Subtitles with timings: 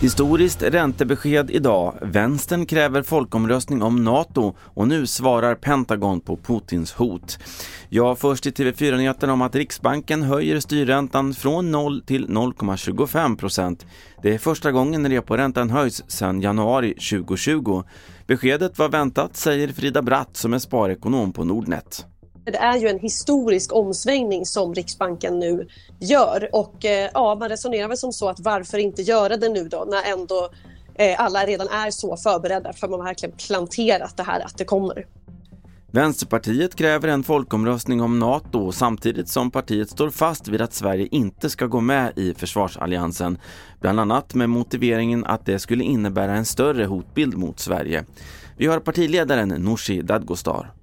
[0.00, 1.94] Historiskt räntebesked idag.
[2.02, 7.38] Vänstern kräver folkomröstning om NATO och nu svarar Pentagon på Putins hot.
[7.88, 13.86] Ja, först i TV4-nyheterna om att Riksbanken höjer styrräntan från 0 till 0,25 procent.
[14.22, 17.82] Det är första gången reporäntan höjs sedan januari 2020.
[18.26, 22.06] Beskedet var väntat, säger Frida Bratt som är sparekonom på Nordnet.
[22.52, 25.68] Det är ju en historisk omsvängning som Riksbanken nu
[26.00, 29.68] gör och eh, ja, man resonerar väl som så att varför inte göra det nu
[29.68, 30.48] då när ändå
[30.94, 34.64] eh, alla redan är så förberedda för man har verkligen planterat det här att det
[34.64, 35.06] kommer.
[35.90, 41.50] Vänsterpartiet kräver en folkomröstning om NATO samtidigt som partiet står fast vid att Sverige inte
[41.50, 43.38] ska gå med i försvarsalliansen.
[43.80, 48.04] Bland annat med motiveringen att det skulle innebära en större hotbild mot Sverige.
[48.56, 50.77] Vi har partiledaren Nooshi Dadgostar.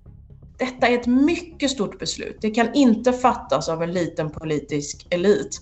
[0.58, 2.38] Detta är ett mycket stort beslut.
[2.42, 5.62] Det kan inte fattas av en liten politisk elit.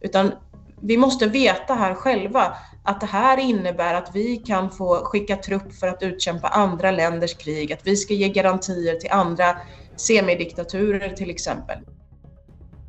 [0.00, 0.32] Utan
[0.80, 5.74] vi måste veta här själva att det här innebär att vi kan få skicka trupp
[5.74, 9.56] för att utkämpa andra länders krig, att vi ska ge garantier till andra
[9.96, 11.78] semidiktaturer till exempel.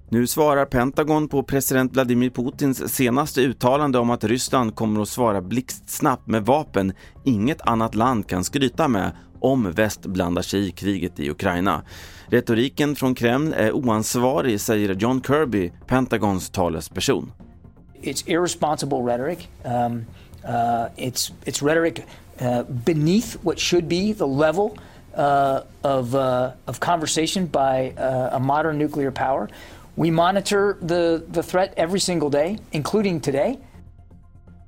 [0.10, 5.42] Nu svarar Pentagon på president Vladimir Putins senaste uttalande om att Ryssland kommer att svara
[5.42, 6.94] blixtsnabbt med vapen
[7.26, 9.12] inget annat land kan skryta med
[9.46, 11.82] om väst blandar sig i kriget i Ukraina.
[12.28, 17.32] Retoriken från Kreml är oansvarig, säger John Kirby, Pentagons talesperson.
[18.02, 19.48] It's irresponsible rhetoric.
[19.64, 20.06] Um,
[20.44, 22.00] uh, it's, it's rhetoric
[22.42, 24.78] uh, beneath what should be the level
[25.16, 29.50] uh, of, uh, of conversation by uh, a modern nuclear power.
[29.96, 33.60] We monitor the, the threat every single day, including today.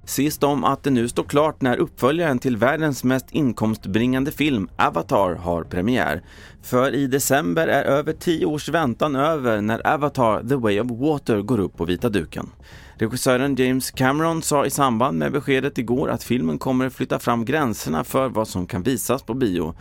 [0.08, 5.36] Sist om att det nu står klart när uppföljaren till världens mest inkomstbringande film, Avatar,
[5.36, 6.22] har premiär.
[6.62, 11.42] För i december är över tio års väntan över när Avatar The Way of Water
[11.42, 12.50] går upp på vita duken.
[12.96, 18.04] Regissören James Cameron sa i samband med beskedet igår att filmen kommer flytta fram gränserna
[18.04, 19.76] för vad som kan visas på bio.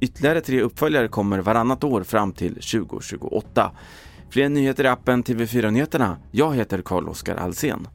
[0.00, 3.72] Ytterligare tre uppföljare kommer varannat år fram till 2028.
[4.30, 6.16] Fler nyheter i appen TV4 Nyheterna.
[6.30, 7.86] Jag heter Carl-Oskar Alsen.